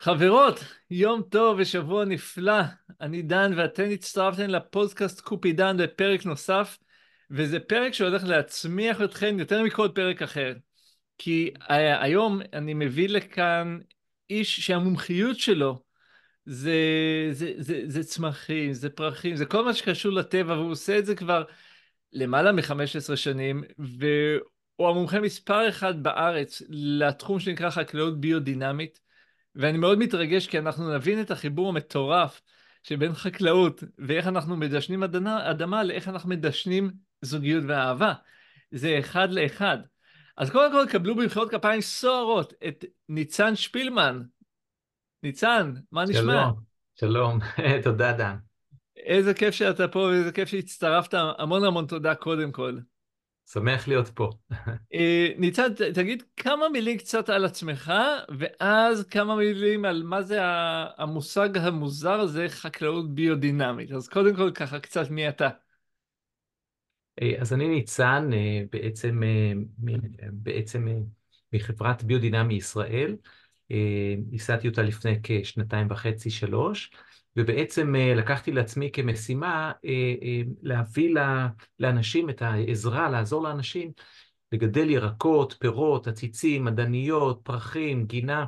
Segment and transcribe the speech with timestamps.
[0.00, 2.62] חברות, יום טוב ושבוע נפלא.
[3.00, 6.78] אני דן ואתן הצטרפתן לפודקאסט קופידן בפרק נוסף,
[7.30, 10.52] וזה פרק שהולך להצמיח אתכן יותר מכל פרק אחר.
[11.18, 13.78] כי היום אני מביא לכאן
[14.30, 15.82] איש שהמומחיות שלו
[16.46, 16.74] זה,
[17.30, 21.14] זה, זה, זה צמחים, זה פרחים, זה כל מה שקשור לטבע, והוא עושה את זה
[21.14, 21.44] כבר
[22.12, 29.00] למעלה מ-15 שנים, והוא המומחה מספר אחד בארץ לתחום שנקרא חקלאות ביודינמית.
[29.54, 32.40] ואני מאוד מתרגש כי אנחנו נבין את החיבור המטורף
[32.82, 36.90] שבין חקלאות ואיך אנחנו מדשנים אדמה, אדמה לאיך אנחנו מדשנים
[37.22, 38.12] זוגיות ואהבה.
[38.70, 39.78] זה אחד לאחד.
[40.36, 44.22] אז קודם כל קבלו במחיאות כפיים סוערות את ניצן שפילמן.
[45.22, 46.50] ניצן, מה שלום, נשמע?
[46.94, 47.38] שלום,
[47.84, 48.36] תודה דן.
[49.10, 52.78] איזה כיף שאתה פה ואיזה כיף שהצטרפת, המון המון תודה קודם כל.
[53.52, 54.30] שמח להיות פה.
[54.94, 57.92] אה, ניצן, תגיד כמה מילים קצת על עצמך,
[58.38, 60.38] ואז כמה מילים על מה זה
[60.98, 63.92] המושג המוזר הזה, חקלאות ביודינמית.
[63.92, 65.48] אז קודם כל ככה קצת מי אתה.
[67.22, 69.22] אה, אז אני ניצן, אה, בעצם,
[70.32, 70.88] בעצם
[71.52, 73.16] מחברת ביודינמי ישראל.
[74.32, 76.90] ייסדתי אותה לפני כשנתיים וחצי, שלוש.
[77.36, 81.14] ובעצם אה, לקחתי לעצמי כמשימה אה, אה, להביא
[81.78, 83.92] לאנשים את העזרה, לעזור לאנשים
[84.52, 88.46] לגדל ירקות, פירות, עציצים, מדעניות, פרחים, גינה,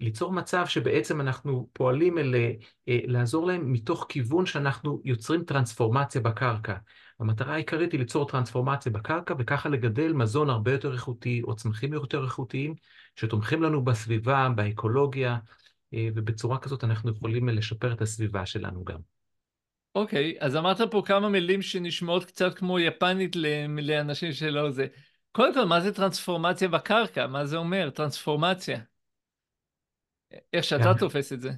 [0.00, 2.34] ליצור מצב שבעצם אנחנו פועלים אל
[2.86, 6.74] לעזור להם מתוך כיוון שאנחנו יוצרים טרנספורמציה בקרקע.
[7.20, 12.24] המטרה העיקרית היא ליצור טרנספורמציה בקרקע וככה לגדל מזון הרבה יותר איכותי או צמחים יותר
[12.24, 12.74] איכותיים
[13.16, 15.38] שתומכים לנו בסביבה, באקולוגיה,
[15.94, 18.98] ובצורה כזאת אנחנו יכולים לשפר את הסביבה שלנו גם.
[19.94, 23.36] אוקיי, okay, אז אמרת פה כמה מילים שנשמעות קצת כמו יפנית
[23.78, 24.86] לאנשים שלא זה.
[25.32, 27.26] קודם כל, מה זה טרנספורמציה בקרקע?
[27.26, 28.78] מה זה אומר, טרנספורמציה?
[30.52, 30.94] איך שאתה.
[30.98, 31.50] תופס את זה.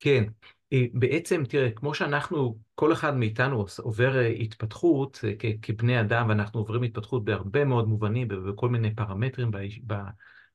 [0.00, 0.24] כן,
[0.72, 5.24] אה, בעצם, תראה, כמו שאנחנו, כל אחד מאיתנו עובר אה, התפתחות
[5.62, 9.50] כבני אדם, ואנחנו עוברים התפתחות בהרבה מאוד מובנים, ובכל מיני פרמטרים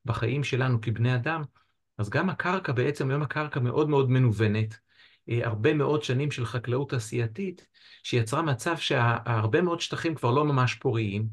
[0.06, 1.44] בחיים שלנו כבני אדם,
[1.98, 4.78] אז גם הקרקע בעצם, היום הקרקע מאוד מאוד מנוונת.
[5.30, 7.68] אה, הרבה מאוד שנים של חקלאות תעשייתית,
[8.04, 11.28] שיצרה מצב שהרבה מאוד שטחים כבר לא ממש פוריים,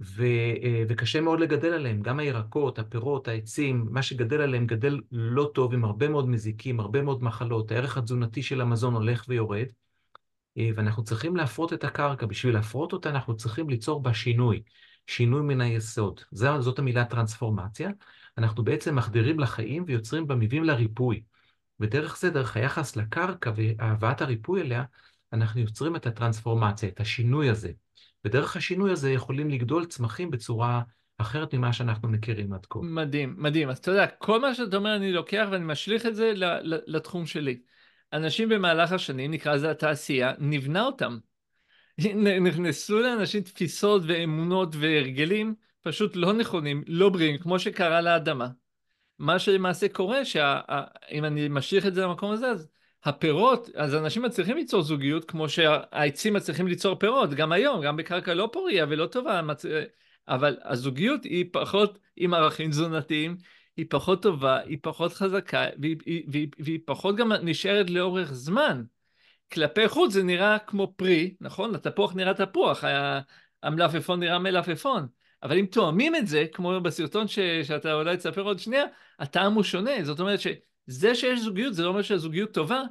[0.00, 0.24] ו,
[0.62, 2.02] אה, וקשה מאוד לגדל עליהם.
[2.02, 7.02] גם הירקות, הפירות, העצים, מה שגדל עליהם גדל לא טוב, עם הרבה מאוד מזיקים, הרבה
[7.02, 7.72] מאוד מחלות.
[7.72, 9.66] הערך התזונתי של המזון הולך ויורד,
[10.58, 12.26] אה, ואנחנו צריכים להפרות את הקרקע.
[12.26, 14.62] בשביל להפרות אותה אנחנו צריכים ליצור בה שינוי,
[15.06, 16.20] שינוי מן היסוד.
[16.32, 17.90] זאת המילה טרנספורמציה.
[18.38, 21.22] אנחנו בעצם מחדירים לחיים ויוצרים בה מבנים לריפוי.
[21.80, 24.84] ודרך זה, דרך היחס לקרקע והבאת הריפוי אליה,
[25.32, 27.72] אנחנו יוצרים את הטרנספורמציה, את השינוי הזה.
[28.24, 30.82] ודרך השינוי הזה יכולים לגדול צמחים בצורה
[31.18, 32.78] אחרת ממה שאנחנו מכירים עד כה.
[32.82, 33.68] מדהים, מדהים.
[33.68, 36.32] אז אתה יודע, כל מה שאתה אומר אני לוקח ואני משליך את זה
[36.86, 37.60] לתחום שלי.
[38.12, 41.18] אנשים במהלך השנים, נקרא לזה התעשייה, נבנה אותם.
[42.46, 48.48] נכנסו לאנשים תפיסות ואמונות והרגלים פשוט לא נכונים, לא בריאים, כמו שקרה לאדמה.
[49.18, 52.68] מה שלמעשה קורה, שאם אני משליך את זה למקום הזה, אז
[53.04, 58.34] הפירות, אז אנשים מצליחים ליצור זוגיות כמו שהעצים מצליחים ליצור פירות, גם היום, גם בקרקע
[58.34, 59.64] לא פוריה ולא טובה, מצ...
[60.28, 63.36] אבל הזוגיות היא פחות עם ערכים תזונתיים,
[63.76, 68.82] היא פחות טובה, היא פחות חזקה, והיא, והיא, והיא, והיא פחות גם נשארת לאורך זמן.
[69.52, 71.74] כלפי חוץ זה נראה כמו פרי, נכון?
[71.74, 72.84] התפוח נראה תפוח,
[73.62, 75.06] המלפפון נראה מלפפון.
[75.42, 78.84] אבל אם תואמים את זה, כמו בסרטון ש, שאתה אולי תספר עוד שנייה,
[79.18, 79.90] הטעם הוא שונה.
[80.02, 82.82] זאת אומרת שזה שיש זוגיות, זה לא אומר שהזוגיות טובה,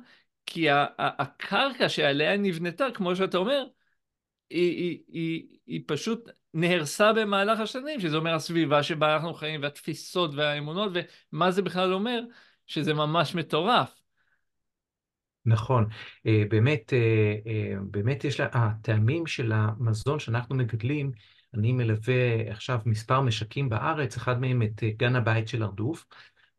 [0.45, 0.67] כי
[1.00, 3.63] הקרקע שעליה נבנתה, כמו שאתה אומר,
[4.50, 10.31] היא, היא, היא, היא פשוט נהרסה במהלך השנים, שזה אומר הסביבה שבה אנחנו חיים, והתפיסות
[10.35, 10.91] והאמונות,
[11.33, 12.22] ומה זה בכלל אומר,
[12.68, 14.01] שזה ממש מטורף.
[15.45, 15.88] נכון,
[16.25, 21.12] אה, באמת, אה, אה, באמת יש לה, הטעמים של המזון שאנחנו מגדלים,
[21.53, 26.06] אני מלווה עכשיו מספר משקים בארץ, אחד מהם את גן הבית של הרדוף,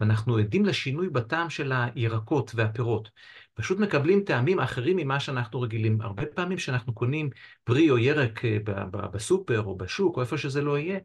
[0.01, 3.11] ואנחנו עדים לשינוי בטעם של הירקות והפירות.
[3.55, 6.01] פשוט מקבלים טעמים אחרים ממה שאנחנו רגילים.
[6.01, 7.31] הרבה פעמים כשאנחנו קונים
[7.65, 8.41] פרי או ירק
[9.13, 10.99] בסופר או בשוק או איפה שזה לא יהיה,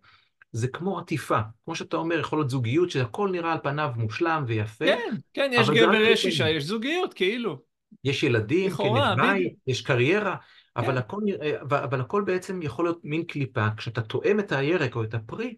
[0.52, 1.40] זה כמו עטיפה.
[1.66, 4.86] כמו שאתה אומר, יכול להיות זוגיות שהכל נראה על פניו מושלם ויפה.
[4.86, 7.62] כן, כן, יש גבר, יש אישה, יש זוגיות, כאילו.
[8.04, 10.36] יש ילדים, כן, יש בית, יש קריירה,
[10.78, 10.98] אבל, כן.
[10.98, 11.22] הכל,
[11.70, 13.68] אבל הכל בעצם יכול להיות מין קליפה.
[13.78, 15.56] כשאתה תואם את הירק או את הפרי,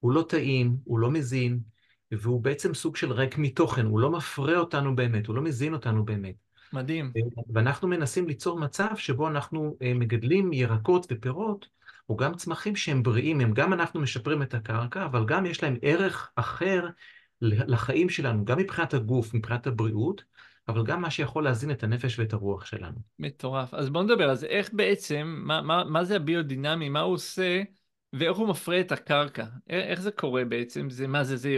[0.00, 1.60] הוא לא טעים, הוא לא מזין,
[2.12, 6.04] והוא בעצם סוג של ריק מתוכן, הוא לא מפרה אותנו באמת, הוא לא מזין אותנו
[6.04, 6.34] באמת.
[6.72, 7.12] מדהים.
[7.52, 11.66] ואנחנו מנסים ליצור מצב שבו אנחנו מגדלים ירקות ופירות,
[12.08, 15.76] או גם צמחים שהם בריאים, הם גם אנחנו משפרים את הקרקע, אבל גם יש להם
[15.82, 16.88] ערך אחר
[17.40, 20.24] לחיים שלנו, גם מבחינת הגוף, מבחינת הבריאות,
[20.68, 22.98] אבל גם מה שיכול להזין את הנפש ואת הרוח שלנו.
[23.18, 23.74] מטורף.
[23.74, 24.46] אז בואו נדבר זה.
[24.46, 27.62] איך בעצם, מה, מה, מה זה הביודינמי, מה הוא עושה,
[28.12, 29.44] ואיך הוא מפרה את הקרקע?
[29.70, 30.90] איך זה קורה בעצם?
[30.90, 31.56] זה מה זה, זה,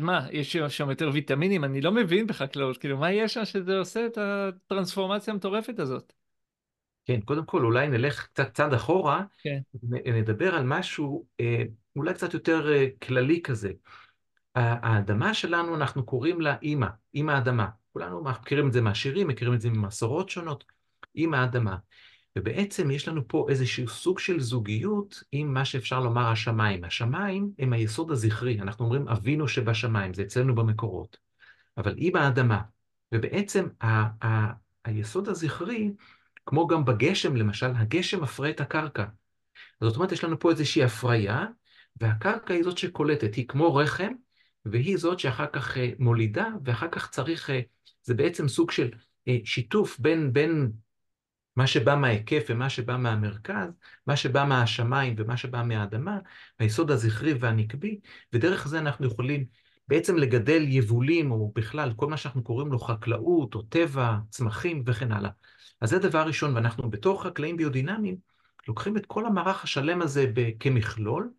[0.00, 1.64] מה, יש שם יותר ויטמינים?
[1.64, 6.12] אני לא מבין בחקלאות, כאילו, מה יש שם שזה עושה את הטרנספורמציה המטורפת הזאת?
[7.04, 9.58] כן, קודם כל אולי נלך קצת צעד אחורה, כן.
[10.12, 11.62] נדבר על משהו אה,
[11.96, 13.72] אולי קצת יותר אה, כללי כזה.
[14.54, 17.68] האדמה שלנו, אנחנו קוראים לה אימא, אימא האדמה.
[17.94, 20.64] כולנו מכירים את זה מהשירים, מכירים את זה ממסורות שונות,
[21.16, 21.76] אימא האדמה.
[22.38, 26.84] ובעצם יש לנו פה איזשהו סוג של זוגיות עם מה שאפשר לומר השמיים.
[26.84, 31.16] השמיים הם היסוד הזכרי, אנחנו אומרים אבינו שבשמיים, זה אצלנו במקורות.
[31.76, 32.60] אבל אימא האדמה,
[33.12, 34.52] ובעצם ה- ה-
[34.84, 35.92] היסוד הזכרי,
[36.46, 39.04] כמו גם בגשם למשל, הגשם מפרה את הקרקע.
[39.80, 41.46] זאת אומרת, יש לנו פה איזושהי הפריה,
[42.00, 44.12] והקרקע היא זאת שקולטת, היא כמו רחם,
[44.64, 47.60] והיא זאת שאחר כך אה, מולידה, ואחר כך צריך, אה,
[48.02, 48.90] זה בעצם סוג של
[49.28, 50.72] אה, שיתוף בין, בין
[51.56, 53.68] מה שבא מההיקף ומה שבא מהמרכז,
[54.06, 56.18] מה שבא מהשמיים ומה שבא מהאדמה,
[56.58, 58.00] היסוד הזכרי והנקבי,
[58.32, 59.44] ודרך זה אנחנו יכולים
[59.88, 65.12] בעצם לגדל יבולים, או בכלל, כל מה שאנחנו קוראים לו חקלאות, או טבע, צמחים וכן
[65.12, 65.30] הלאה.
[65.80, 68.16] אז זה דבר ראשון, ואנחנו בתור חקלאים ביודינמיים,
[68.68, 71.30] לוקחים את כל המערך השלם הזה כמכלול,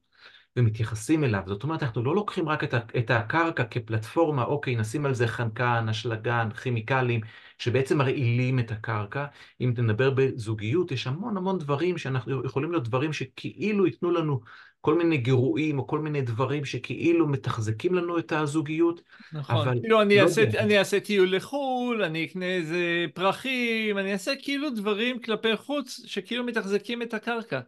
[0.55, 1.41] ומתייחסים אליו.
[1.45, 2.63] זאת אומרת, אנחנו לא לוקחים רק
[2.97, 7.21] את הקרקע כפלטפורמה, אוקיי, נשים על זה חנקן, אשלגן, כימיקלים,
[7.59, 9.25] שבעצם מרעילים את הקרקע.
[9.61, 14.41] אם נדבר בזוגיות, יש המון המון דברים שאנחנו יכולים להיות דברים שכאילו ייתנו לנו
[14.81, 19.01] כל מיני גירויים, או כל מיני דברים שכאילו מתחזקים לנו את הזוגיות.
[19.33, 19.79] נכון.
[19.81, 24.69] כאילו, אני, לא אעשה, אני אעשה טיול לחו"ל, אני אקנה איזה פרחים, אני אעשה כאילו
[24.69, 27.59] דברים כלפי חוץ שכאילו מתחזקים את הקרקע.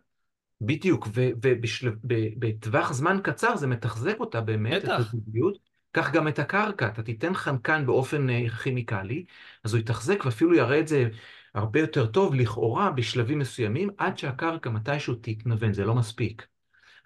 [0.61, 4.93] בדיוק, ובטווח זמן קצר זה מתחזק אותה באמת, בטח.
[4.93, 5.57] את הזוגיות.
[5.91, 9.25] קח גם את הקרקע, אתה תיתן חנקן באופן אה, כימיקלי,
[9.63, 11.09] אז הוא יתחזק ואפילו יראה את זה
[11.53, 16.47] הרבה יותר טוב, לכאורה, בשלבים מסוימים, עד שהקרקע מתישהו תתנוון, זה לא מספיק.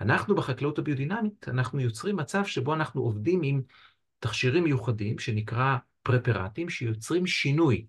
[0.01, 3.61] אנחנו בחקלאות הביודינמית, אנחנו יוצרים מצב שבו אנחנו עובדים עם
[4.19, 7.85] תכשירים מיוחדים, שנקרא פרפרטים, שיוצרים שינוי.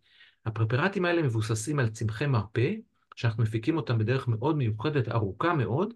[0.47, 2.73] הפרפרטים האלה מבוססים על צמחי מרפא,
[3.17, 5.94] שאנחנו מפיקים אותם בדרך מאוד מיוחדת, ארוכה מאוד,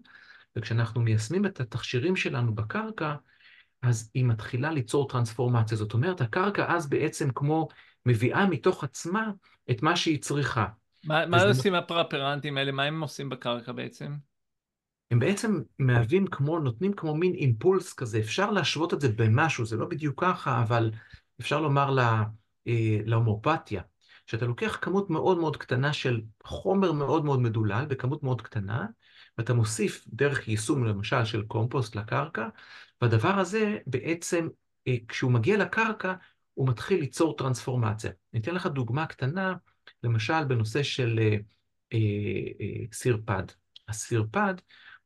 [0.55, 3.15] וכשאנחנו מיישמים את התכשירים שלנו בקרקע,
[3.81, 5.77] אז היא מתחילה ליצור טרנספורמציה.
[5.77, 7.67] זאת אומרת, הקרקע אז בעצם כמו
[8.05, 9.31] מביאה מתוך עצמה
[9.71, 10.65] את מה שהיא צריכה.
[11.05, 12.71] מה, מה עושים הפרפרנטים האלה?
[12.71, 14.13] מה הם עושים בקרקע בעצם?
[15.11, 18.19] הם בעצם מהווים כמו, נותנים כמו מין אימפולס כזה.
[18.19, 20.91] אפשר להשוות את זה במשהו, זה לא בדיוק ככה, אבל
[21.41, 22.23] אפשר לומר לה,
[22.67, 23.81] אה, להומופתיה.
[24.27, 28.85] שאתה לוקח כמות מאוד מאוד קטנה של חומר מאוד מאוד מדולל, בכמות מאוד קטנה,
[29.37, 32.47] ואתה מוסיף דרך יישום למשל של קומפוסט לקרקע,
[33.01, 34.47] והדבר הזה בעצם,
[34.87, 36.13] אה, כשהוא מגיע לקרקע,
[36.53, 38.11] הוא מתחיל ליצור טרנספורמציה.
[38.33, 39.53] אני אתן לך דוגמה קטנה,
[40.03, 41.37] למשל בנושא של אה,
[41.93, 41.97] אה,
[42.61, 43.43] אה, סירפד.
[43.87, 44.53] הסירפד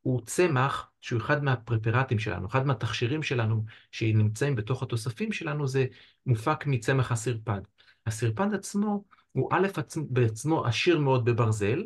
[0.00, 5.86] הוא צמח שהוא אחד מהפרפרטים שלנו, אחד מהתכשירים שלנו שנמצאים בתוך התוספים שלנו, זה
[6.26, 7.60] מופק מצמח הסירפד.
[8.06, 9.66] הסרפד עצמו הוא א'
[10.10, 11.82] בעצמו עשיר מאוד בברזל,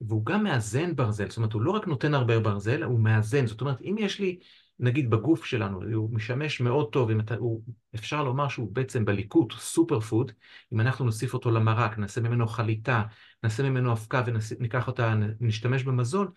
[0.00, 3.46] והוא גם מאזן ברזל, זאת אומרת, הוא לא רק נותן הרבה ברזל, הוא מאזן.
[3.46, 4.38] זאת אומרת, אם יש לי,
[4.78, 7.62] נגיד בגוף שלנו, הוא משמש מאוד טוב, אם אתה, הוא,
[7.94, 10.32] אפשר לומר שהוא בעצם בליקוט סופר פוד,
[10.72, 13.02] אם אנחנו נוסיף אותו למרק, נעשה ממנו חליטה,
[13.42, 16.28] נעשה ממנו אבקה וניקח אותה, נשתמש במזון,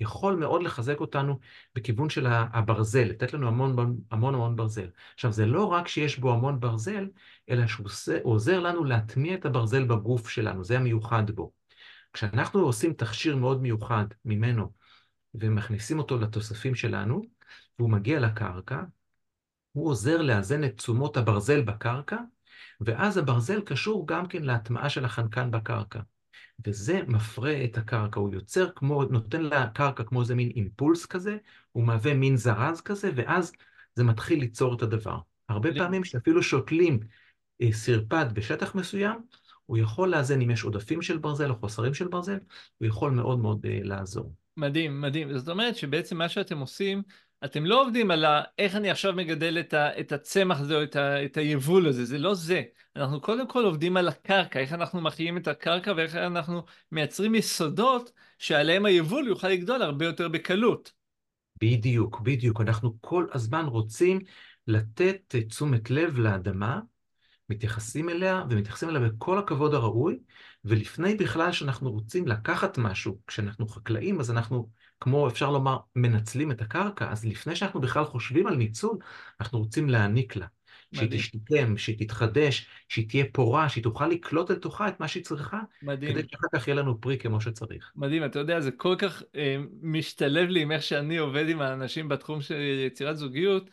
[0.00, 1.38] יכול מאוד לחזק אותנו
[1.74, 4.88] בכיוון של הברזל, לתת לנו המון המון המון ברזל.
[5.14, 7.08] עכשיו, זה לא רק שיש בו המון ברזל,
[7.50, 7.86] אלא שהוא
[8.22, 11.52] עוזר לנו להטמיע את הברזל בגוף שלנו, זה המיוחד בו.
[12.12, 14.72] כשאנחנו עושים תכשיר מאוד מיוחד ממנו,
[15.34, 17.22] ומכניסים אותו לתוספים שלנו,
[17.78, 18.82] והוא מגיע לקרקע,
[19.72, 22.16] הוא עוזר לאזן את תשומות הברזל בקרקע,
[22.80, 26.00] ואז הברזל קשור גם כן להטמעה של החנקן בקרקע.
[26.66, 31.36] וזה מפרה את הקרקע, הוא יוצר כמו, נותן לקרקע כמו איזה מין אימפולס כזה,
[31.72, 33.52] הוא מהווה מין זרז כזה, ואז
[33.94, 35.18] זה מתחיל ליצור את הדבר.
[35.48, 37.00] הרבה פעמים שאפילו שותלים
[37.62, 39.18] אה, סרפד בשטח מסוים,
[39.66, 42.38] הוא יכול לאזן אם יש עודפים של ברזל או חוסרים של ברזל,
[42.78, 44.32] הוא יכול מאוד מאוד uh, לעזור.
[44.56, 45.38] מדהים, מדהים.
[45.38, 47.02] זאת אומרת שבעצם מה שאתם עושים,
[47.44, 48.42] אתם לא עובדים על ה...
[48.58, 50.00] איך אני עכשיו מגדל את, ה...
[50.00, 51.24] את הצמח הזה או את, ה...
[51.24, 52.62] את היבול הזה, זה לא זה.
[52.96, 56.62] אנחנו קודם כל עובדים על הקרקע, איך אנחנו מחיים את הקרקע ואיך אנחנו
[56.92, 60.92] מייצרים יסודות שעליהם היבול יוכל לגדול הרבה יותר בקלות.
[61.60, 62.60] בדיוק, בדיוק.
[62.60, 64.18] אנחנו כל הזמן רוצים
[64.66, 66.80] לתת תשומת לב לאדמה,
[67.48, 70.18] מתייחסים אליה ומתייחסים אליה בכל הכבוד הראוי,
[70.64, 74.68] ולפני בכלל שאנחנו רוצים לקחת משהו, כשאנחנו חקלאים, אז אנחנו,
[75.04, 78.98] כמו אפשר לומר, מנצלים את הקרקע, אז לפני שאנחנו בכלל חושבים על ניצול,
[79.40, 80.46] אנחנו רוצים להעניק לה.
[80.94, 81.08] שהיא.
[81.10, 85.60] תשתקם, שהיא תתחדש, שהיא תהיה פורה, שהיא תוכל לקלוט אל תוכה את מה שהיא צריכה,
[85.82, 86.12] מדהים.
[86.12, 87.92] כדי שאחר כך יהיה לנו פרי כמו שצריך.
[87.96, 92.08] מדהים, אתה יודע, זה כל כך אה, משתלב לי עם איך שאני עובד עם האנשים
[92.08, 93.70] בתחום של יצירת זוגיות,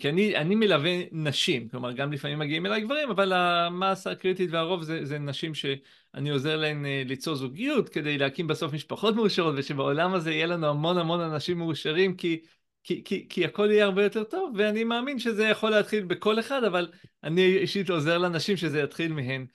[0.00, 4.82] כי אני, אני מלווה נשים, כלומר גם לפעמים מגיעים אליי גברים, אבל המסה הקריטית והרוב
[4.82, 10.14] זה, זה נשים שאני עוזר להן אה, ליצור זוגיות כדי להקים בסוף משפחות מאושרות, ושבעולם
[10.14, 12.40] הזה יהיה לנו המון המון אנשים מאושרים, כי,
[12.84, 16.64] כי, כי, כי הכל יהיה הרבה יותר טוב, ואני מאמין שזה יכול להתחיל בכל אחד,
[16.64, 16.92] אבל
[17.24, 19.46] אני אישית עוזר לנשים שזה יתחיל מהן.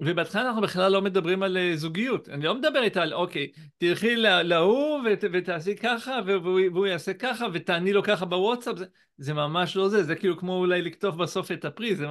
[0.00, 2.28] ובהתחלה אנחנו בכלל לא מדברים על אה, זוגיות.
[2.28, 7.14] אני לא מדבר איתה על, אוקיי, תלכי לה- להוא ות, ותעשי ככה, והוא, והוא יעשה
[7.14, 8.78] ככה, ותעני לו ככה בוואטסאפ.
[8.78, 8.84] זה,
[9.18, 11.94] זה ממש לא זה, זה כאילו כמו אולי לקטוף בסוף את הפרי.
[11.96, 12.06] זה,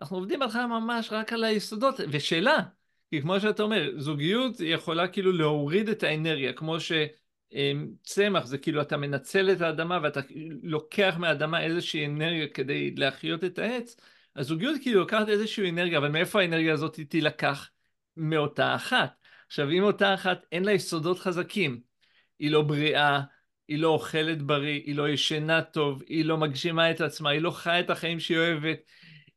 [0.00, 1.94] אנחנו עובדים בהתחלה ממש רק על היסודות.
[2.10, 2.58] ושאלה,
[3.10, 8.96] כי כמו שאתה אומר, זוגיות יכולה כאילו להוריד את האנרגיה, כמו שצמח זה כאילו אתה
[8.96, 10.20] מנצל את האדמה ואתה
[10.62, 13.96] לוקח מהאדמה איזושהי אנרגיה כדי להחיות את העץ.
[14.36, 17.70] הזוגיות כאילו לוקחת איזושהי אנרגיה, אבל מאיפה האנרגיה הזאת תילקח?
[18.16, 19.12] מאותה אחת.
[19.46, 21.80] עכשיו, אם אותה אחת אין לה יסודות חזקים,
[22.38, 23.20] היא לא בריאה,
[23.68, 27.50] היא לא אוכלת בריא, היא לא ישנה טוב, היא לא מגשימה את עצמה, היא לא
[27.50, 28.78] חיה את החיים שהיא אוהבת,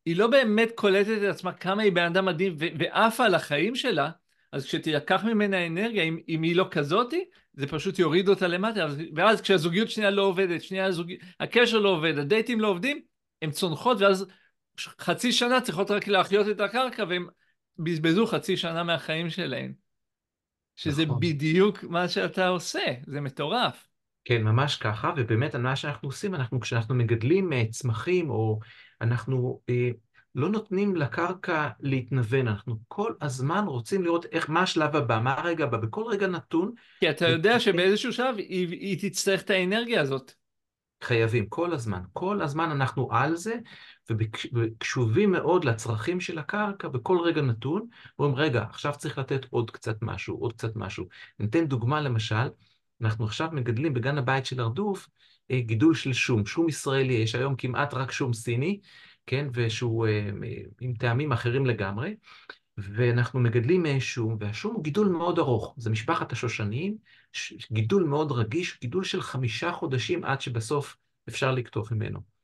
[0.05, 4.09] היא לא באמת קולטת את עצמה כמה היא בן אדם מדהים ועפה על החיים שלה,
[4.51, 8.97] אז כשתילקח ממנה אנרגיה, אם, אם היא לא כזאתי, זה פשוט יוריד אותה למטה, אז-
[9.15, 11.11] ואז כשהזוגיות שנייה לא עובדת, שנייה הזוג...
[11.39, 13.01] הקשר לא עובד, הדייטים לא עובדים,
[13.41, 14.25] הן צונחות, ואז
[14.79, 17.27] חצי שנה צריכות רק להחיות את הקרקע, והם
[17.77, 19.73] בזבזו חצי שנה מהחיים שלהם.
[20.75, 21.19] שזה נכון.
[21.19, 23.87] בדיוק מה שאתה עושה, זה מטורף.
[24.25, 28.59] כן, ממש ככה, ובאמת מה שאנחנו עושים, אנחנו כשאנחנו מגדלים אה, צמחים, או
[29.01, 29.89] אנחנו אה,
[30.35, 35.63] לא נותנים לקרקע להתנוון, אנחנו כל הזמן רוצים לראות איך, מה השלב הבא, מה הרגע
[35.63, 40.33] הבא, בכל רגע נתון כי אתה יודע שבאיזשהו שלב היא, היא תצטרך את האנרגיה הזאת.
[41.05, 43.55] חייבים, כל הזמן, כל הזמן אנחנו על זה,
[44.53, 47.87] וקשובים מאוד לצרכים של הקרקע בכל רגע נתון,
[48.19, 51.05] אומרים, רגע, עכשיו צריך לתת עוד קצת משהו, עוד קצת משהו.
[51.39, 52.47] ניתן דוגמה למשל,
[53.01, 55.07] אנחנו עכשיו מגדלים בגן הבית של הרדוף
[55.51, 58.79] אה, גידול של שום, שום ישראלי, יש היום כמעט רק שום סיני,
[59.25, 60.29] כן, ושהוא אה,
[60.81, 62.15] עם טעמים אחרים לגמרי,
[62.77, 66.97] ואנחנו מגדלים שום, והשום הוא גידול מאוד ארוך, זה משפחת השושניים,
[67.31, 70.97] ש- גידול מאוד רגיש, גידול של חמישה חודשים עד שבסוף
[71.29, 72.35] אפשר לקטוף ממנו.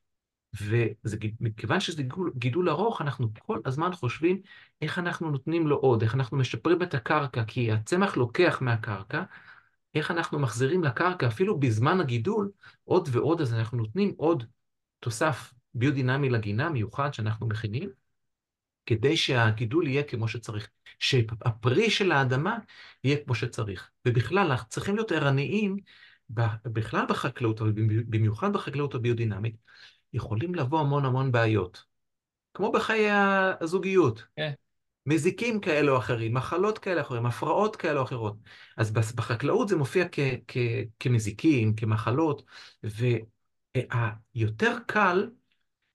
[0.62, 4.42] ומכיוון שזה גידול, גידול ארוך, אנחנו כל הזמן חושבים
[4.82, 9.24] איך אנחנו נותנים לו עוד, איך אנחנו משפרים את הקרקע, כי הצמח לוקח מהקרקע,
[9.96, 12.52] איך אנחנו מחזירים לקרקע, אפילו בזמן הגידול,
[12.84, 14.44] עוד ועוד, אז אנחנו נותנים עוד
[15.00, 17.90] תוסף ביודינמי לגינה מיוחד שאנחנו מכינים,
[18.86, 20.70] כדי שהגידול יהיה כמו שצריך,
[21.00, 22.58] שהפרי של האדמה
[23.04, 23.90] יהיה כמו שצריך.
[24.08, 25.78] ובכלל, אנחנו צריכים להיות ערניים,
[26.66, 27.72] בכלל בחקלאות, אבל
[28.08, 29.56] במיוחד בחקלאות הביודינמית,
[30.14, 31.84] יכולים לבוא המון המון בעיות.
[32.54, 33.10] כמו בחיי
[33.62, 34.24] הזוגיות.
[34.36, 34.52] כן.
[35.06, 38.36] מזיקים כאלה או אחרים, מחלות כאלה או אחרים, הפרעות כאלה או אחרות.
[38.78, 40.58] אז בחקלאות זה מופיע כ- כ-
[41.00, 42.44] כמזיקים, כמחלות,
[43.76, 45.30] והיותר קל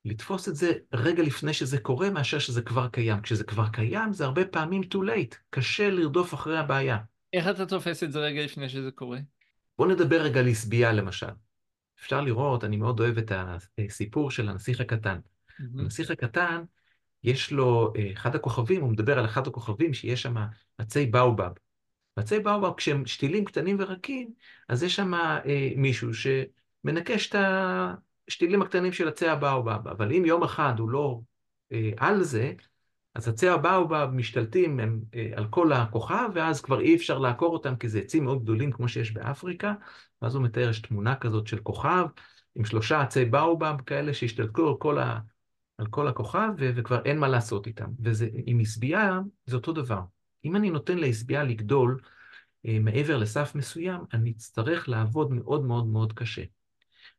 [0.07, 3.21] לתפוס את זה רגע לפני שזה קורה, מאשר שזה כבר קיים.
[3.21, 6.99] כשזה כבר קיים, זה הרבה פעמים too late, קשה לרדוף אחרי הבעיה.
[7.33, 9.19] איך אתה תופס את זה רגע לפני שזה קורה?
[9.79, 11.27] בואו נדבר רגע על עשבייה למשל.
[12.01, 13.33] אפשר לראות, אני מאוד אוהב את
[13.79, 15.19] הסיפור של הנסיך הקטן.
[15.59, 15.81] מהמם.
[15.81, 16.63] הנסיך הקטן,
[17.25, 20.35] יש לו, אה, אחד הכוכבים, הוא מדבר על אחד הכוכבים שיש שם
[20.79, 21.51] עצי באובב.
[22.17, 24.31] עצי באובב, כשהם שתילים קטנים ורקים,
[24.69, 27.35] אז יש שם אה, מישהו שמנקש את
[28.29, 29.89] השתילים הקטנים של עצי הבאובב.
[29.89, 31.21] אבל אם יום אחד הוא לא
[31.73, 32.53] אה, על זה,
[33.15, 37.77] אז עצי הבאובב משתלטים הם, אה, על כל הכוכב, ואז כבר אי אפשר לעקור אותם,
[37.77, 39.75] כי זה עצים מאוד גדולים כמו שיש באפריקה.
[40.23, 42.07] ואז הוא מתאר, יש תמונה כזאת של כוכב,
[42.55, 45.19] עם שלושה עצי באובב כאלה שהשתלטו על כל, ה,
[45.79, 47.89] על כל הכוכב, ו, וכבר אין מה לעשות איתם.
[47.99, 50.01] ועם עשבייה זה אותו דבר.
[50.45, 52.01] אם אני נותן לעשבייה לגדול
[52.67, 56.43] אה, מעבר לסף מסוים, אני אצטרך לעבוד מאוד מאוד מאוד קשה.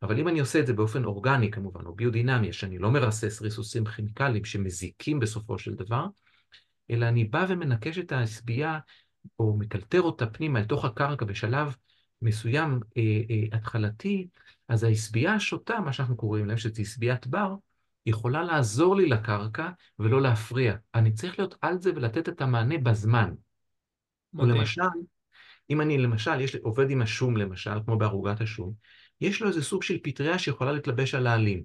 [0.01, 3.85] אבל אם אני עושה את זה באופן אורגני כמובן, או ביודינמי, שאני לא מרסס ריסוסים
[3.85, 6.05] כימיקליים שמזיקים בסופו של דבר,
[6.91, 8.79] אלא אני בא ומנקש את העשבייה,
[9.39, 11.75] או מקלטר אותה פנימה אל תוך הקרקע בשלב
[12.21, 14.27] מסוים אה, אה, התחלתי,
[14.67, 17.55] אז העשבייה השוטה, מה שאנחנו קוראים להם, שזה עשביית בר,
[18.05, 20.75] יכולה לעזור לי לקרקע ולא להפריע.
[20.95, 23.33] אני צריך להיות על זה ולתת את המענה בזמן.
[24.33, 24.57] או מדהים.
[24.57, 24.81] למשל,
[25.69, 28.73] אם אני למשל, יש, עובד עם השום למשל, כמו בערוגת השום,
[29.21, 31.63] יש לו איזה סוג של פטריה שיכולה להתלבש על העלים.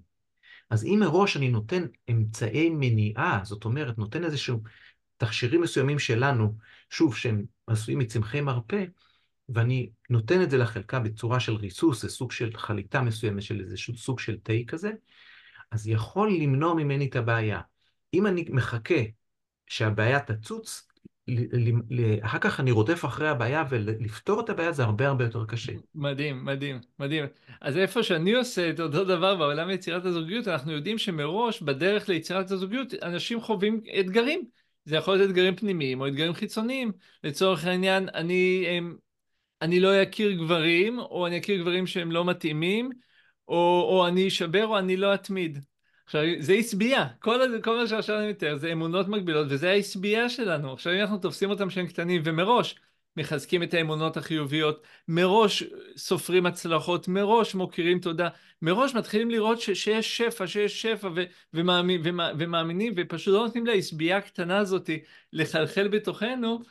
[0.71, 4.61] אז אם מראש אני נותן אמצעי מניעה, זאת אומרת, נותן איזשהו
[5.17, 6.57] תכשירים מסוימים שלנו,
[6.91, 8.85] שוב, שהם עשויים מצמחי מרפא,
[9.49, 13.97] ואני נותן את זה לחלקה בצורה של ריסוס, זה סוג של חליטה מסוימת של איזשהו
[13.97, 14.93] סוג של תה כזה,
[15.71, 17.61] אז יכול למנוע ממני את הבעיה.
[18.15, 19.03] אם אני מחכה
[19.67, 20.89] שהבעיה תצוץ,
[22.23, 25.73] אחר כך אני רודף אחרי הבעיה, ולפתור את הבעיה זה הרבה הרבה יותר קשה.
[25.95, 27.25] מדהים, מדהים, מדהים.
[27.61, 32.51] אז איפה שאני עושה את אותו דבר בעולם יצירת הזוגיות, אנחנו יודעים שמראש, בדרך ליצירת
[32.51, 34.45] הזוגיות, אנשים חווים אתגרים.
[34.85, 36.93] זה יכול להיות אתגרים פנימיים או אתגרים חיצוניים.
[37.25, 38.67] לצורך העניין, אני,
[39.63, 42.91] אני לא אכיר גברים, או אני אכיר גברים שהם לא מתאימים,
[43.49, 45.59] או, או אני אשבר או אני לא אתמיד.
[46.05, 50.73] עכשיו, זה עשבייה, כל, כל מה שעכשיו אני מתאר זה אמונות מגבילות, וזה העשבייה שלנו.
[50.73, 52.77] עכשיו, אם אנחנו תופסים אותם כשהם קטנים, ומראש
[53.17, 55.63] מחזקים את האמונות החיוביות, מראש
[55.97, 58.29] סופרים הצלחות, מראש מוקירים תודה,
[58.63, 61.23] מראש מתחילים לראות ש, שיש שפע, שיש שפע, ו,
[61.55, 64.91] ומאמין, ומא, ומאמינים, ופשוט לא נותנים לעשבייה הקטנה הזאת
[65.33, 66.63] לחלחל בתוכנו,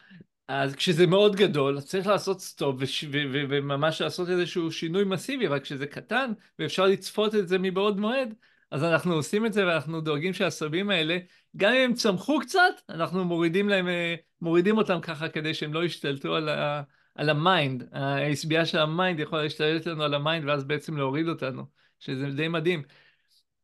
[0.47, 5.47] אז כשזה מאוד גדול, צריך לעשות stop וש, ו, ו, וממש לעשות איזשהו שינוי מסיבי,
[5.47, 8.33] אבל כשזה קטן ואפשר לצפות את זה מבעוד מועד,
[8.71, 11.17] אז אנחנו עושים את זה ואנחנו דואגים שהעשבים האלה,
[11.57, 15.83] גם אם הם צמחו קצת, אנחנו מורידים להם, אה, מורידים אותם ככה כדי שהם לא
[15.83, 16.81] ישתלטו על, ה,
[17.15, 17.89] על ה mind.
[17.91, 21.65] העשבייה של ה mind יכולה להשתלט לנו על ה mind ואז בעצם להוריד אותנו,
[21.99, 22.83] שזה די מדהים.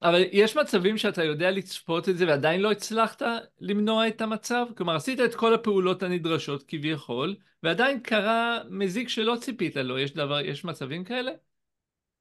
[0.01, 3.21] אבל יש מצבים שאתה יודע לצפות את זה ועדיין לא הצלחת
[3.59, 4.65] למנוע את המצב?
[4.77, 9.99] כלומר, עשית את כל הפעולות הנדרשות כביכול, ועדיין קרה מזיק שלא ציפית לו.
[9.99, 11.31] יש, דבר, יש מצבים כאלה?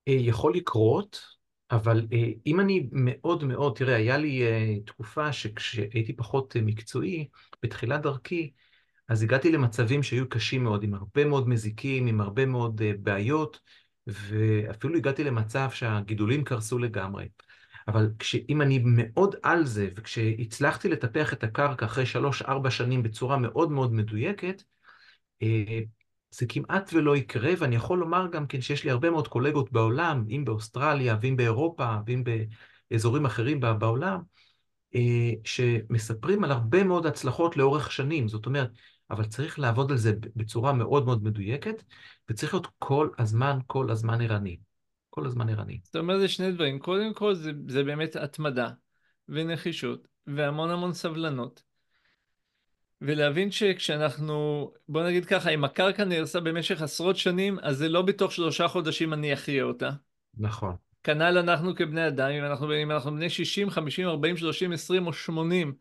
[0.09, 1.36] אה, יכול לקרות,
[1.71, 7.29] אבל אה, אם אני מאוד מאוד, תראה, היה לי אה, תקופה שכשהייתי פחות אה, מקצועי,
[7.63, 8.53] בתחילת דרכי,
[9.09, 13.61] אז הגעתי למצבים שהיו קשים מאוד, עם הרבה מאוד מזיקים, עם הרבה מאוד בעיות,
[14.07, 17.29] ואפילו הגעתי למצב שהגידולים קרסו לגמרי.
[17.89, 18.11] אבל
[18.49, 23.93] אם אני מאוד על זה, וכשהצלחתי לטפח את הקרקע אחרי שלוש-ארבע שנים בצורה מאוד מאוד
[23.93, 24.63] מדויקת,
[26.39, 30.25] זה כמעט ולא יקרה, ואני יכול לומר גם כן שיש לי הרבה מאוד קולגות בעולם,
[30.31, 32.25] אם באוסטרליה ואם באירופה ואם
[32.91, 34.21] באזורים אחרים בעולם,
[34.95, 38.29] אה, שמספרים על הרבה מאוד הצלחות לאורך שנים.
[38.29, 38.71] זאת אומרת,
[39.11, 41.83] אבל צריך לעבוד על זה בצורה מאוד מאוד מדויקת,
[42.31, 44.57] וצריך להיות כל הזמן, כל הזמן ערני.
[45.11, 45.81] כל הזמן ערני.
[45.85, 46.79] זאת אומרת, זה שני דברים.
[46.79, 48.71] קודם כל, זה, זה באמת התמדה
[49.29, 51.66] ונחישות והמון המון סבלנות.
[53.07, 58.33] ולהבין שכשאנחנו, בוא נגיד ככה, אם הקרקע נהרסה במשך עשרות שנים, אז זה לא בתוך
[58.33, 59.91] שלושה חודשים אני אחיה אותה.
[60.39, 60.75] נכון.
[61.05, 65.13] כנ"ל אנחנו כבני אדם, אם אנחנו, אם אנחנו בני 60, 50, 40, 30, 20 או
[65.13, 65.75] 80,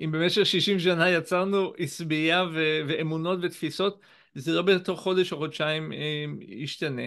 [0.00, 4.00] אם במשך 60 שנה יצרנו עשבייה ו- ואמונות ותפיסות,
[4.34, 7.02] זה לא בתוך חודש או חודשיים אה, ישתנה.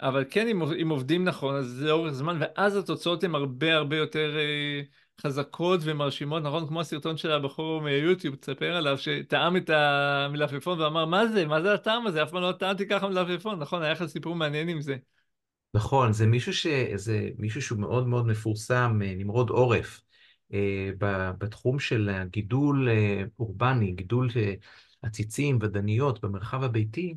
[0.00, 3.96] אבל כן, אם, אם עובדים נכון, אז זה לאורך זמן, ואז התוצאות הן הרבה הרבה
[3.96, 4.82] יותר אה,
[5.26, 6.68] חזקות ומרשימות, נכון?
[6.68, 11.46] כמו הסרטון של הבחור מיוטיוב, תספר עליו, שטעם את המלפפון ואמר, מה זה?
[11.46, 12.22] מה זה הטעם הזה?
[12.22, 13.82] אף פעם לא טעמתי ככה מלפפון, נכון?
[13.82, 14.96] היה לך סיפור מעניין עם זה.
[15.74, 16.66] נכון, זה מישהו, ש...
[16.94, 20.00] זה מישהו שהוא מאוד מאוד מפורסם, אה, נמרוד עורף,
[20.52, 20.90] אה,
[21.38, 24.28] בתחום של הגידול אה, אורבני, גידול
[25.02, 27.14] עציצים ודניות במרחב הביתי,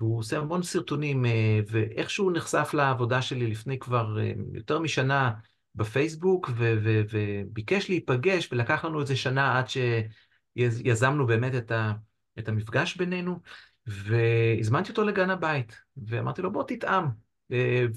[0.00, 1.24] והוא עושה המון סרטונים,
[1.70, 4.18] ואיכשהו נחשף לעבודה שלי לפני כבר
[4.52, 5.30] יותר משנה,
[5.76, 11.92] בפייסבוק, וביקש להיפגש, ולקח לנו איזה שנה עד שיזמנו באמת את, ה,
[12.38, 13.40] את המפגש בינינו,
[13.86, 17.08] והזמנתי אותו לגן הבית, ואמרתי לו, בוא תטעם.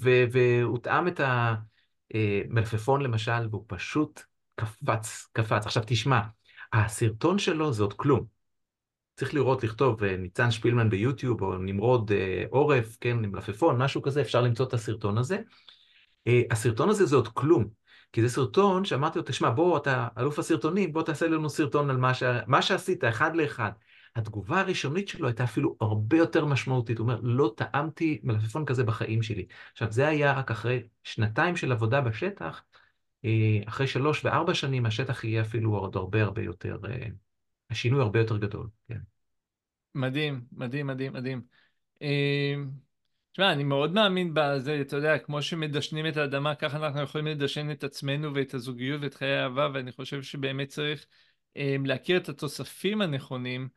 [0.00, 1.20] והוא טעם את
[2.14, 4.20] המלפפון למשל, והוא פשוט
[4.54, 5.66] קפץ, קפץ.
[5.66, 6.20] עכשיו תשמע,
[6.72, 8.24] הסרטון שלו זה עוד כלום.
[9.16, 12.10] צריך לראות, לכתוב ניצן שפילמן ביוטיוב, או נמרוד
[12.50, 15.38] עורף, כן, מלפפון, משהו כזה, אפשר למצוא את הסרטון הזה.
[16.26, 17.68] אה, הסרטון הזה זה עוד כלום,
[18.12, 21.96] כי זה סרטון שאמרתי לו, תשמע, בוא, אתה אלוף הסרטונים, בוא תעשה לנו סרטון על
[21.96, 22.22] מה, ש...
[22.46, 23.70] מה שעשית, אחד לאחד.
[24.16, 26.98] התגובה הראשונית שלו הייתה אפילו הרבה יותר משמעותית.
[26.98, 29.46] הוא אומר, לא טעמתי מלפפון כזה בחיים שלי.
[29.72, 32.62] עכשיו, זה היה רק אחרי שנתיים של עבודה בשטח,
[33.24, 37.06] אה, אחרי שלוש וארבע שנים השטח יהיה אפילו עוד הרבה הרבה יותר, אה,
[37.70, 38.98] השינוי הרבה יותר גדול, כן.
[39.94, 41.42] מדהים, מדהים, מדהים, מדהים.
[43.32, 47.70] תשמע, אני מאוד מאמין בזה, אתה יודע, כמו שמדשנים את האדמה, ככה אנחנו יכולים לדשן
[47.70, 51.06] את עצמנו ואת הזוגיות ואת חיי האהבה, ואני חושב שבאמת צריך
[51.56, 53.68] אה, להכיר את התוספים הנכונים,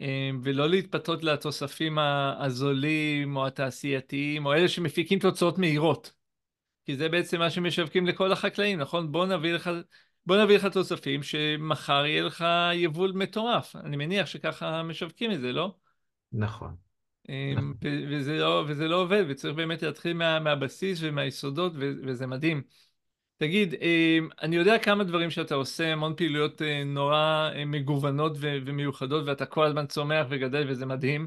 [0.00, 1.98] אה, ולא להתפתות לתוספים
[2.38, 6.12] הזולים או התעשייתיים, או אלה שמפיקים תוצאות מהירות.
[6.86, 9.12] כי זה בעצם מה שמשווקים לכל החקלאים, נכון?
[9.12, 9.70] בוא נביא לך,
[10.26, 12.44] בוא נביא לך תוספים שמחר יהיה לך
[12.74, 13.76] יבול מטורף.
[13.76, 15.74] אני מניח שככה משווקים את זה, לא?
[16.32, 16.89] נכון.
[17.30, 22.62] אמ, וזה לא, וזה לא עובד, וצריך באמת להתחיל מה, מהבסיס ומהיסודות, וזה מדהים.
[23.36, 29.26] תגיד, אה, אני יודע כמה דברים שאתה עושה, המון פעילויות אה, נורא אה, מגוונות ומיוחדות,
[29.26, 31.26] ואתה כל הזמן צומח וגדל וזה מדהים.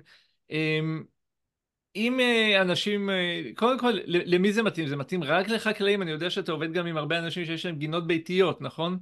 [1.96, 2.20] אם
[2.62, 3.10] אנשים,
[3.56, 4.88] קודם כל, למי זה מתאים?
[4.88, 6.02] זה מתאים רק לחקלאים?
[6.02, 8.98] אני יודע שאתה עובד גם עם הרבה אנשים שיש להם גינות ביתיות, נכון?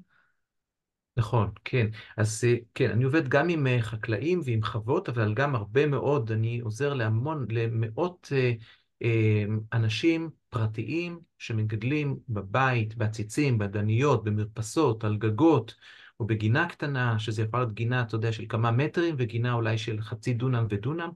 [1.22, 1.88] נכון, כן.
[2.18, 2.44] אז
[2.76, 7.46] כן, אני עובד גם עם חקלאים ועם חוות, אבל גם הרבה מאוד, אני עוזר להמון,
[7.50, 8.32] למאות
[9.74, 15.76] אנשים פרטיים שמגדלים בבית, בעציצים, באדניות, במרפסות, על גגות,
[16.20, 20.02] או בגינה קטנה, שזה יכול להיות גינה, אתה יודע, של כמה מטרים, וגינה אולי של
[20.02, 21.10] חצי דונם ודונם,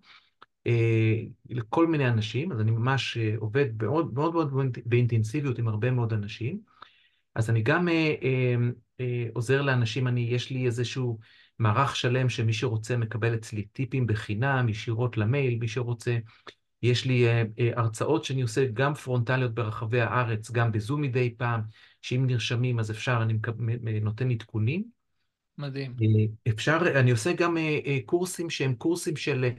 [0.67, 4.53] אה, לכל מיני אנשים, אז אני ממש אה, עובד מאוד מאוד, מאוד
[4.85, 6.74] באינטנסיביות עם הרבה מאוד אנשים.
[7.35, 8.55] אז אני גם אה, אה,
[8.99, 11.19] אה, עוזר לאנשים, אני, יש לי איזשהו
[11.59, 16.17] מערך שלם שמי שרוצה מקבל אצלי טיפים בחינם, ישירות למייל, מי שרוצה
[16.81, 17.25] יש לי
[17.75, 21.61] הרצאות שאני עושה גם פרונטליות ברחבי הארץ, גם בזום מדי פעם,
[22.01, 24.83] שאם נרשמים אז אפשר, אני נותן עדכונים.
[25.57, 25.95] מדהים.
[26.47, 27.57] אפשר, אני עושה גם
[28.05, 29.49] קורסים שהם קורסים של אה,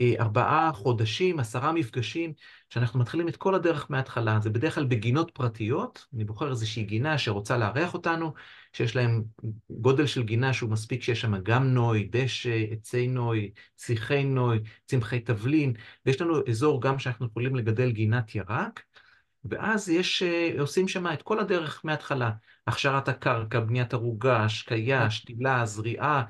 [0.00, 2.32] ארבעה חודשים, עשרה מפגשים,
[2.70, 4.38] שאנחנו מתחילים את כל הדרך מההתחלה.
[4.42, 8.32] זה בדרך כלל בגינות פרטיות, אני בוחר איזושהי גינה שרוצה לארח אותנו,
[8.72, 9.22] שיש להם
[9.70, 15.20] גודל של גינה שהוא מספיק שיש שם גם נוי, דשא, עצי נוי, שיחי נוי, צמחי
[15.20, 15.72] תבלין,
[16.06, 18.82] ויש לנו אזור גם שאנחנו יכולים לגדל גינת ירק,
[19.50, 22.30] ואז יש, אה, עושים שם את כל הדרך מההתחלה.
[22.66, 26.24] הכשרת הקרקע, בניית ערוגה, השקיה, שתילה, זריעה,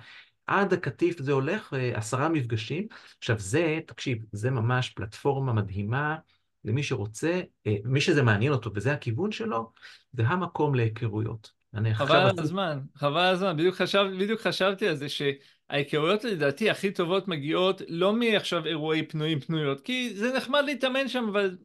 [0.46, 2.86] עד הקטיף זה הולך אה, עשרה מפגשים.
[3.18, 6.16] עכשיו זה, תקשיב, זה ממש פלטפורמה מדהימה
[6.64, 9.72] למי שרוצה, אה, מי שזה מעניין אותו וזה הכיוון שלו,
[10.12, 11.56] זה המקום להיכרויות.
[11.94, 16.90] חבל על הזמן, חבל על הזמן, בדיוק, חשב, בדיוק חשבתי על זה שההיכרויות לדעתי הכי
[16.90, 21.56] טובות מגיעות לא מעכשיו אירועי פנויים פנויות, כי זה נחמד להתאמן שם, אבל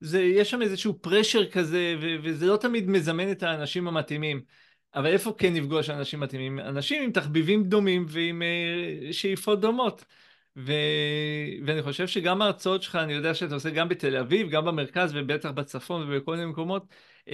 [0.00, 4.42] זה, יש שם איזשהו פרשר כזה, ו- וזה לא תמיד מזמן את האנשים המתאימים.
[4.94, 6.58] אבל איפה כן נפגוש אנשים מתאימים?
[6.60, 10.04] אנשים עם תחביבים דומים ועם uh, שאיפות דומות.
[10.56, 10.72] ו...
[11.66, 15.50] ואני חושב שגם ההרצאות שלך, אני יודע שאתה עושה גם בתל אביב, גם במרכז ובטח
[15.50, 16.86] בצפון ובכל מיני מקומות,
[17.26, 17.30] uh,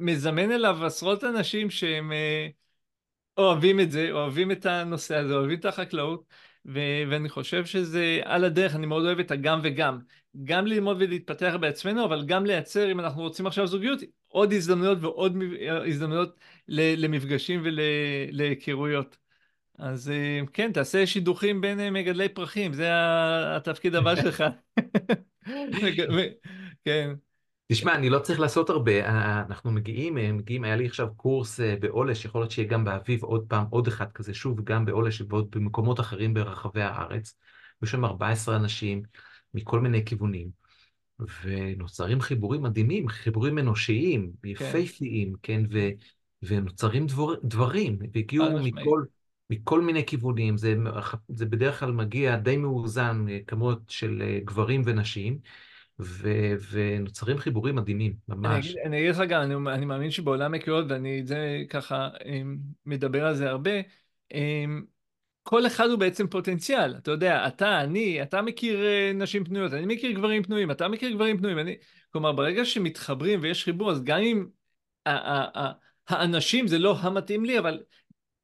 [0.00, 2.52] מזמן אליו עשרות אנשים שהם uh,
[3.36, 6.24] אוהבים את זה, אוהבים את הנושא הזה, אוהבים את החקלאות,
[6.66, 6.78] ו...
[7.10, 9.98] ואני חושב שזה על הדרך, אני מאוד אוהב את הגם וגם.
[10.44, 15.36] גם ללמוד ולהתפתח בעצמנו, אבל גם לייצר, אם אנחנו רוצים עכשיו זוגיות, עוד הזדמנויות ועוד
[15.86, 19.16] הזדמנויות למפגשים ולהיכרויות.
[19.78, 22.88] אז אה, כן, תעשה שידוכים בין אה, מגדלי פרחים, זה
[23.56, 24.44] התפקיד הבא שלך.
[26.84, 27.14] כן.
[27.72, 32.24] תשמע, אני לא צריך לעשות הרבה, אה, אנחנו מגיעים, מגיעים, היה לי עכשיו קורס בעולש,
[32.24, 36.00] יכול להיות שיהיה גם באביב עוד פעם, עוד אחד כזה, שוב, גם בעולש ועוד במקומות
[36.00, 37.38] אחרים ברחבי הארץ.
[37.82, 39.02] יש שם 14 אנשים
[39.54, 40.62] מכל מיני כיוונים.
[41.42, 44.48] ונוצרים חיבורים מדהימים, חיבורים אנושיים, כן.
[44.48, 45.88] יפהפיים, כן, ו,
[46.42, 49.04] ונוצרים דבר, דברים, והגיעו מכל,
[49.50, 50.74] מכל מיני כיוונים, זה,
[51.28, 55.38] זה בדרך כלל מגיע די מאוזן, אה, כמות של אה, גברים ונשים,
[56.04, 56.28] ו,
[56.70, 58.76] ונוצרים חיבורים מדהימים, ממש.
[58.84, 62.42] אני אגיד לך גם, אני, אני מאמין שבעולם הקריאות, ואני את זה ככה אה,
[62.86, 63.70] מדבר על זה הרבה,
[65.42, 69.94] כל אחד הוא בעצם פוטנציאל, אתה יודע, אתה, אני, אתה מכיר אה, נשים פנויות, אני
[69.94, 71.76] מכיר גברים פנויים, אתה מכיר גברים פנויים, אני...
[72.10, 74.46] כלומר, ברגע שמתחברים ויש חיבור, אז גם אם
[76.08, 77.80] האנשים זה לא המתאים לי, אבל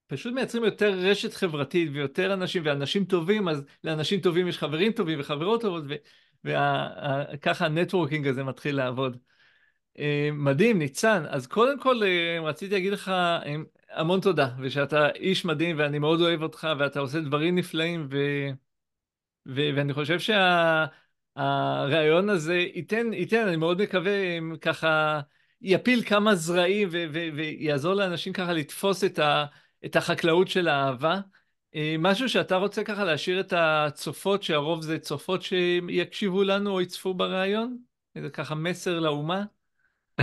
[0.07, 5.21] פשוט מייצרים יותר רשת חברתית ויותר אנשים, ואנשים טובים, אז לאנשים טובים יש חברים טובים
[5.21, 5.85] וחברות טובות,
[6.45, 9.17] וככה הנטוורקינג הזה מתחיל לעבוד.
[9.99, 11.25] אה, מדהים, ניצן.
[11.29, 13.13] אז קודם כל אה, רציתי להגיד לך,
[13.91, 18.17] המון תודה, ושאתה איש מדהים ואני מאוד אוהב אותך ואתה עושה דברים נפלאים ו...
[19.47, 19.61] ו...
[19.77, 20.19] ואני חושב
[21.37, 22.33] שהרעיון שה...
[22.33, 24.13] הזה ייתן, ייתן, אני מאוד מקווה,
[24.61, 25.21] ככה
[25.61, 27.05] יפיל כמה זרעים ו...
[27.13, 27.19] ו...
[27.35, 29.45] ויעזור לאנשים ככה לתפוס את, ה...
[29.85, 31.21] את החקלאות של האהבה.
[31.75, 37.15] אה, משהו שאתה רוצה ככה להשאיר את הצופות, שהרוב זה צופות שיקשיבו לנו או יצפו
[37.15, 37.79] בריאיון?
[38.17, 39.45] איזה ככה מסר לאומה?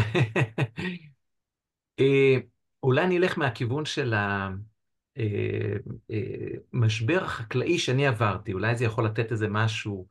[2.00, 2.38] אה,
[2.84, 4.14] אולי אני אלך מהכיוון של
[6.74, 10.08] המשבר אה, החקלאי שאני עברתי, אולי זה יכול לתת איזה משהו,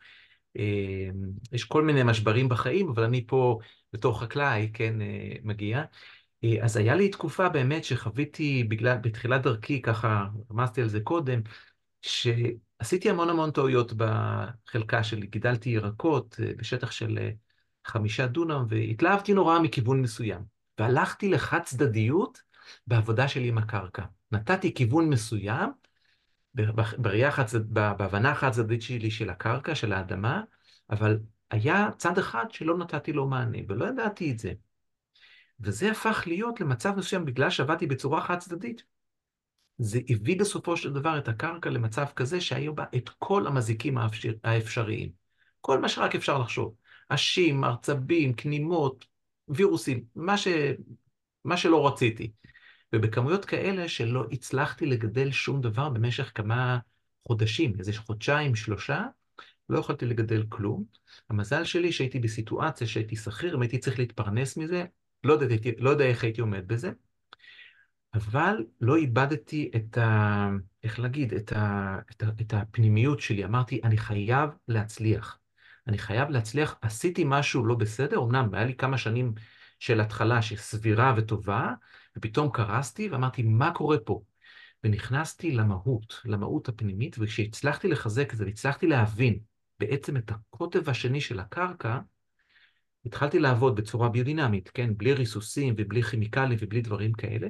[1.53, 3.59] יש כל מיני משברים בחיים, אבל אני פה
[3.93, 4.95] בתור חקלאי, כן,
[5.43, 5.85] מגיע.
[6.63, 11.41] אז היה לי תקופה באמת שחוויתי בגלל, בתחילת דרכי, ככה רמזתי על זה קודם,
[12.03, 17.19] שעשיתי המון המון טעויות בחלקה שלי, גידלתי ירקות בשטח של
[17.87, 20.41] חמישה דונם, והתלהבתי נורא מכיוון מסוים.
[20.79, 22.43] והלכתי לחד צדדיות,
[22.87, 24.05] בעבודה שלי עם הקרקע.
[24.33, 25.71] נתתי כיוון מסוים,
[26.99, 30.43] בראייה חד, בהבנה החד צדדית שלי של הקרקע, של האדמה,
[30.91, 31.19] אבל
[31.51, 34.53] היה צד אחד שלא נתתי לו מענה, ולא ידעתי את זה.
[35.61, 38.83] וזה הפך להיות למצב מסוים בגלל שעבדתי בצורה חד צדדית.
[39.79, 43.99] זה הביא בסופו של דבר את הקרקע למצב כזה שהיו בה את כל המזיקים
[44.45, 45.11] האפשריים.
[45.61, 46.75] כל מה שרק אפשר לחשוב.
[47.09, 49.07] עשים, ארצבים, כנימות,
[49.49, 50.49] וירוסים, מה, ש...
[51.45, 52.33] מה שלא רציתי.
[52.95, 56.79] ובכמויות כאלה שלא הצלחתי לגדל שום דבר במשך כמה
[57.29, 59.05] חודשים, איזה חודשיים, שלושה,
[59.69, 60.85] לא יכולתי לגדל כלום.
[61.31, 64.85] המזל שלי שהייתי בסיטואציה שהייתי שכיר, אם הייתי צריך להתפרנס מזה,
[65.25, 66.91] לא יודע, לא יודע איך הייתי עומד בזה,
[68.15, 70.51] אבל לא איבדתי את ה...
[70.85, 71.35] איך להגיד?
[71.35, 73.45] את, ה, את, ה, את הפנימיות שלי.
[73.45, 75.39] אמרתי, אני חייב להצליח.
[75.87, 76.79] אני חייב להצליח.
[76.83, 79.35] עשיתי משהו לא בסדר, אמנם היה לי כמה שנים
[79.79, 81.75] של התחלה שסבירה וטובה,
[82.17, 84.23] ופתאום קרסתי ואמרתי, מה קורה פה?
[84.85, 89.39] ונכנסתי למהות, למהות הפנימית, וכשהצלחתי לחזק את זה, והצלחתי להבין
[89.81, 91.99] בעצם את הקוטב השני של הקרקע,
[93.07, 94.91] התחלתי לעבוד בצורה ביודינמית, כן?
[94.97, 97.49] בלי ריסוסים ובלי כימיקלים ובלי דברים כאלה.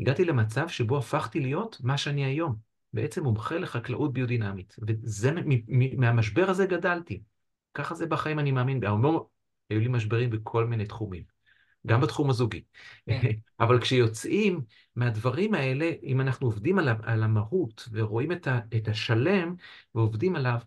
[0.00, 2.56] הגעתי למצב שבו הפכתי להיות מה שאני היום,
[2.92, 4.76] בעצם מומחה לחקלאות ביודינמית.
[4.86, 5.30] וזה,
[5.96, 7.22] מהמשבר הזה גדלתי.
[7.74, 8.80] ככה זה בחיים, אני מאמין.
[8.80, 9.22] בהמון,
[9.70, 11.22] היו לי משברים בכל מיני תחומים.
[11.86, 12.62] גם בתחום הזוגי.
[13.06, 13.20] כן.
[13.60, 14.60] אבל כשיוצאים
[14.96, 19.54] מהדברים האלה, אם אנחנו עובדים על, על המהות ורואים את, ה, את השלם
[19.94, 20.58] ועובדים עליו,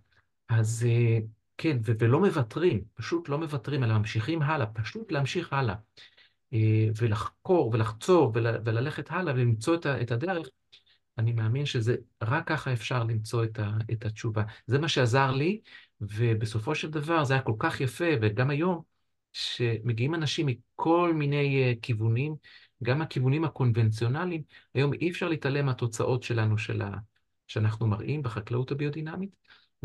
[0.49, 1.19] אז אה,
[1.57, 5.75] כן, ולא מוותרים, פשוט לא מוותרים, אלא ממשיכים הלאה, פשוט להמשיך הלאה.
[6.53, 10.47] אה, ולחקור ולחצור ול, וללכת הלאה ולמצוא את, את הדרך,
[11.17, 14.43] אני מאמין שזה, רק ככה אפשר למצוא את, ה, את התשובה.
[14.67, 15.61] זה מה שעזר לי,
[16.01, 18.81] ובסופו של דבר זה היה כל כך יפה, וגם היום,
[19.33, 22.35] שמגיעים אנשים מכל מיני uh, כיוונים,
[22.83, 24.41] גם הכיוונים הקונבנציונליים,
[24.73, 26.91] היום אי אפשר להתעלם מהתוצאות שלנו, של ה...
[27.47, 29.29] שאנחנו מראים בחקלאות הביודינמית,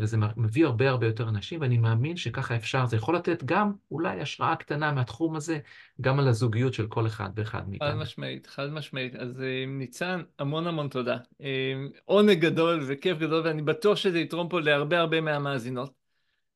[0.01, 4.21] וזה מביא הרבה הרבה יותר אנשים, ואני מאמין שככה אפשר, זה יכול לתת גם אולי
[4.21, 5.59] השראה קטנה מהתחום הזה,
[6.01, 7.89] גם על הזוגיות של כל אחד ואחד מאיתנו.
[7.89, 9.15] חד משמעית, חד משמעית.
[9.15, 11.17] אז אה, ניצן, המון המון תודה.
[11.41, 11.73] אה,
[12.05, 16.01] עונג גדול וכיף גדול, ואני בטוח שזה יתרום פה להרבה הרבה מהמאזינות.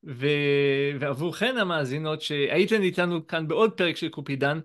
[0.07, 0.27] ו...
[0.99, 4.59] ועבורכן המאזינות שהייתן איתנו כאן בעוד פרק של קופידן,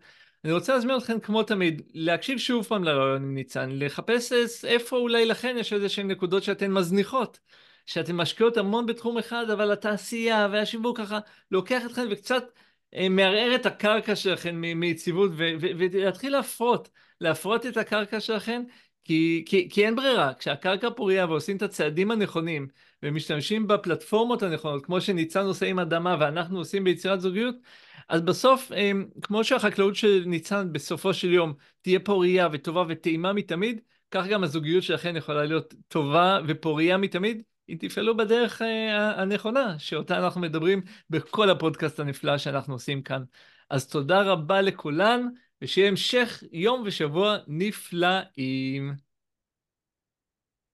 [0.45, 4.33] אני רוצה להזמין אתכם כמו תמיד, להקשיב שוב פעם לרעיון עם ניצן, לחפש
[4.65, 7.41] איפה אולי לכן יש איזה שהן נקודות שאתן מזניחות.
[7.87, 11.19] שאתן משקיעות המון בתחום אחד, אבל התעשייה והשיווק ככה
[11.51, 12.45] לוקח אתכם וקצת
[12.95, 16.91] אה, מערער את הקרקע שלכם מיציבות, ולהתחיל להפרות,
[17.21, 18.63] להפרות את הקרקע שלכם,
[19.05, 22.69] כי, כי, כי אין ברירה, כשהקרקע פוריה ועושים את הצעדים הנכונים,
[23.03, 27.55] ומשתמשים בפלטפורמות הנכונות, כמו שניצן עושה עם אדמה ואנחנו עושים ביצירת זוגיות,
[28.09, 28.91] אז בסוף, אה,
[29.23, 34.83] כמו שהחקלאות של ניצן בסופו של יום תהיה פוריה וטובה וטעימה מתמיד, כך גם הזוגיות
[34.83, 41.51] שלכם יכולה להיות טובה ופוריה מתמיד, אם תפעלו בדרך אה, הנכונה, שאותה אנחנו מדברים בכל
[41.51, 43.23] הפודקאסט הנפלא שאנחנו עושים כאן.
[43.71, 45.29] אז תודה רבה לכולן,
[45.63, 49.10] ושיהיה המשך יום ושבוע נפלאים.